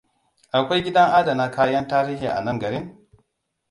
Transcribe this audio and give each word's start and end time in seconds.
Akwai 0.59 0.79
gidan 0.87 1.09
adana 1.19 1.45
kayan 1.51 1.87
tarihi 1.87 2.27
a 2.37 2.41
nan 2.45 2.59
garin? 2.59 2.85